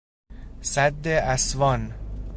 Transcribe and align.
سد 0.61 1.07
اسوان 1.07 1.93